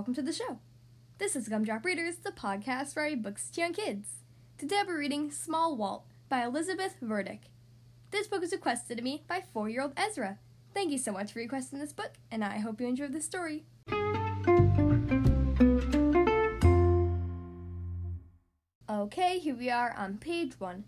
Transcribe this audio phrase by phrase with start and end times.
[0.00, 0.58] welcome to the show.
[1.18, 4.08] This is Gumdrop Readers, the podcast for books to young kids.
[4.56, 7.50] Today be reading Small Walt by Elizabeth Verdick.
[8.10, 10.38] This book was requested to me by four year old Ezra.
[10.72, 13.66] Thank you so much for requesting this book, and I hope you enjoyed the story.
[18.88, 20.84] Okay, here we are on page one.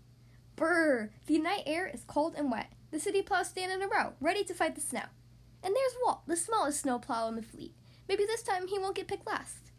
[0.55, 1.11] Brr!
[1.27, 2.73] The night air is cold and wet.
[2.89, 5.05] The city plows stand in a row, ready to fight the snow.
[5.61, 7.75] And there's Walt, the smallest snowplow in the fleet.
[8.07, 9.71] Maybe this time he won't get picked last.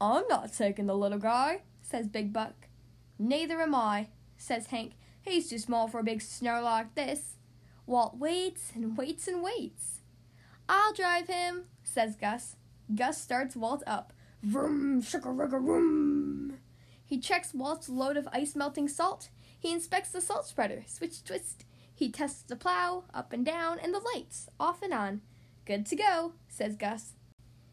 [0.00, 2.68] I'm not taking the little guy, says Big Buck.
[3.18, 4.94] Neither am I, says Hank.
[5.22, 7.36] He's too small for a big snow like this.
[7.86, 10.00] Walt waits and waits and waits.
[10.68, 12.56] I'll drive him, says Gus.
[12.94, 14.12] Gus starts Walt up.
[14.42, 16.58] Vroom, shaka vroom.
[17.04, 19.28] He checks Walt's load of ice melting salt.
[19.58, 20.84] He inspects the salt spreader.
[20.86, 21.64] Switch, twist.
[21.92, 25.20] He tests the plow, up and down, and the lights, off and on.
[25.66, 27.12] Good to go, says Gus.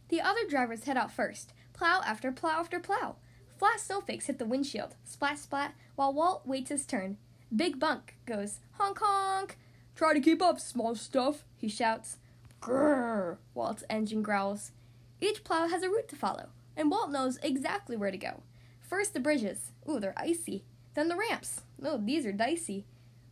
[0.10, 3.18] The other drivers head out first, plow after plow after plow.
[3.58, 7.18] Flat snowflakes hit the windshield, splat splat, while Walt waits his turn.
[7.56, 9.58] Big Buck goes, honk honk.
[9.96, 12.18] Try to keep up, small stuff, he shouts.
[12.62, 14.72] Grrr, Walt's engine growls.
[15.20, 18.44] Each plow has a route to follow, and Walt knows exactly where to go.
[18.80, 20.64] First the bridges, ooh, they're icy.
[20.94, 22.86] Then the ramps, oh, these are dicey.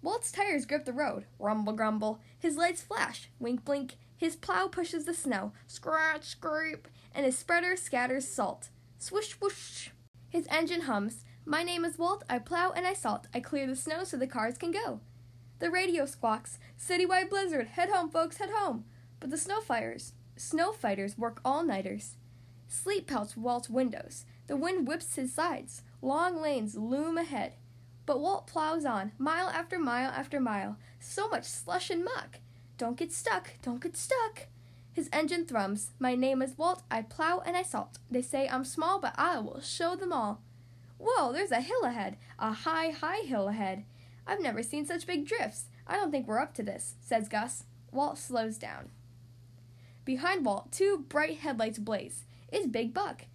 [0.06, 1.26] Walt's tires grip the road.
[1.40, 2.20] Rumble grumble.
[2.38, 3.30] His lights flash.
[3.40, 3.96] Wink blink.
[4.18, 5.54] His plow pushes the snow.
[5.68, 6.88] Scratch scrape.
[7.14, 8.70] And his spreader scatters salt.
[8.98, 9.90] Swish whoosh.
[10.30, 11.24] His engine hums.
[11.46, 12.24] My name is Walt.
[12.30, 13.28] I plow and I salt.
[13.34, 15.00] I clear the snow so the cars can go.
[15.60, 16.60] The radio squawks.
[16.80, 17.68] Citywide blizzard.
[17.68, 18.38] Head home, folks.
[18.38, 18.86] Head home.
[19.20, 22.18] But the snow fighters, snow fighters work all nighters.
[22.68, 24.26] Sleet pelts Walt's windows.
[24.48, 25.84] The wind whips his sides.
[26.02, 27.54] Long lanes loom ahead.
[28.06, 30.78] But Walt plows on, mile after mile after mile.
[31.00, 32.40] So much slush and muck.
[32.78, 34.48] Don't get stuck, don't get stuck.
[34.92, 35.92] His engine thrums.
[36.00, 36.84] My name is Walt.
[36.90, 38.00] I plow and I salt.
[38.10, 40.42] They say I'm small, but I will show them all.
[40.98, 42.18] Whoa, there's a hill ahead.
[42.40, 43.86] A high, high hill ahead.
[44.28, 45.66] I've never seen such big drifts.
[45.86, 47.66] I don't think we're up to this, says Gus.
[47.92, 48.90] Walt slows down.
[50.04, 52.26] Behind Walt, two bright headlights blaze.
[52.52, 53.26] It's Big Buck.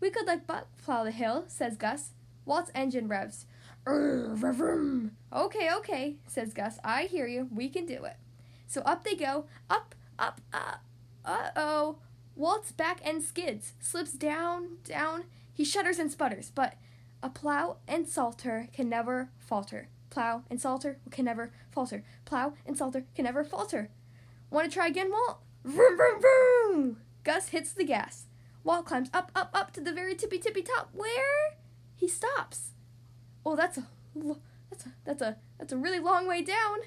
[0.00, 2.10] We could let Buck plow the hill, says Gus.
[2.44, 3.46] Walt's engine revs.
[3.86, 6.78] Okay, okay, says Gus.
[6.84, 7.48] I hear you.
[7.52, 8.16] We can do it.
[8.70, 9.46] So up they go.
[9.68, 10.84] Up, up, up.
[11.24, 11.96] Uh oh.
[12.36, 15.24] Walt's back end skids, slips down, down.
[15.52, 16.74] He shudders and sputters, but
[17.20, 19.88] a plow and salter can never falter.
[20.08, 22.04] Plow and salter can never falter.
[22.24, 23.90] Plow and salter can never falter.
[24.50, 25.40] Want to try again, Walt?
[25.64, 26.96] Vroom, vroom, vroom!
[27.24, 28.26] Gus hits the gas.
[28.62, 30.90] Walt climbs up, up, up to the very tippy, tippy top.
[30.92, 31.56] Where?
[31.96, 32.70] He stops.
[33.44, 33.86] Oh, that's a
[34.70, 36.78] that's a that's a that's a really long way down.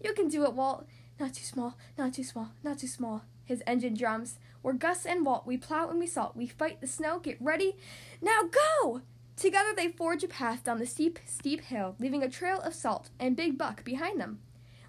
[0.00, 0.86] You can do it, Walt.
[1.18, 3.22] Not too small, not too small, not too small.
[3.44, 4.38] His engine drums.
[4.62, 5.46] We're Gus and Walt.
[5.46, 6.34] We plow and we salt.
[6.34, 7.18] We fight the snow.
[7.18, 7.76] Get ready.
[8.22, 9.02] Now go!
[9.36, 13.10] Together they forge a path down the steep, steep hill, leaving a trail of salt
[13.20, 14.38] and Big Buck behind them.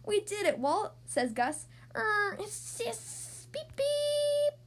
[0.05, 1.67] We did it, Walt, says Gus.
[1.95, 4.59] Er, it's just beep beep.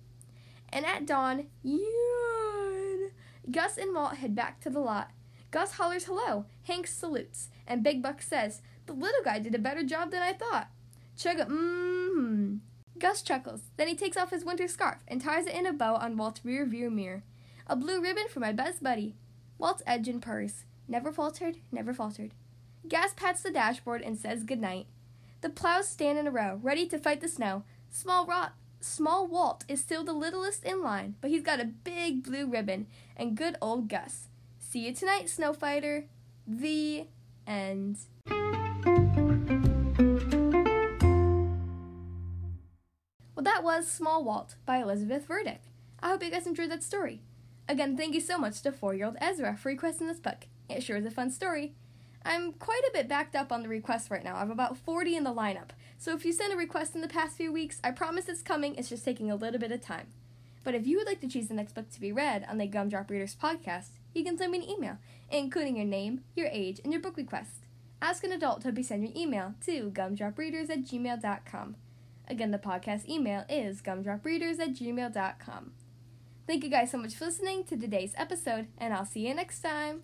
[0.70, 3.10] And at dawn, yawn.
[3.50, 5.10] Gus and Walt head back to the lot.
[5.50, 9.82] Gus hollers hello, Hank salutes, and Big Buck says, The little guy did a better
[9.82, 10.68] job than I thought.
[11.18, 12.60] Chugga, mmm.
[12.98, 13.62] Gus chuckles.
[13.76, 16.44] Then he takes off his winter scarf and ties it in a bow on Walt's
[16.44, 17.24] rear view mirror.
[17.66, 19.16] A blue ribbon for my best buddy.
[19.58, 20.64] Walt's edge and purrs.
[20.86, 22.34] Never faltered, never faltered.
[22.88, 24.86] Gus pats the dashboard and says goodnight.
[25.40, 27.64] The plows stand in a row, ready to fight the snow.
[27.90, 32.22] Small rot, small Walt is still the littlest in line, but he's got a big
[32.22, 32.86] blue ribbon
[33.16, 34.28] and good old Gus.
[34.58, 36.06] See you tonight, Snow Fighter.
[36.46, 37.06] The
[37.46, 37.98] end.
[43.58, 45.58] That was Small Walt by Elizabeth Verdick.
[46.00, 47.22] I hope you guys enjoyed that story.
[47.68, 50.46] Again, thank you so much to four year old Ezra for requesting this book.
[50.68, 51.74] It sure is a fun story.
[52.24, 54.36] I'm quite a bit backed up on the requests right now.
[54.36, 55.70] I have about 40 in the lineup.
[55.98, 58.76] So if you sent a request in the past few weeks, I promise it's coming.
[58.76, 60.06] It's just taking a little bit of time.
[60.62, 62.68] But if you would like to choose the next book to be read on the
[62.68, 64.98] Gumdrop Readers podcast, you can send me an email,
[65.30, 67.64] including your name, your age, and your book request.
[68.00, 71.74] Ask an adult to be send your email to gumdropreaders at gmail.com.
[72.30, 75.72] Again, the podcast email is gumdropreaders at gmail.com.
[76.46, 79.60] Thank you guys so much for listening to today's episode, and I'll see you next
[79.60, 80.02] time.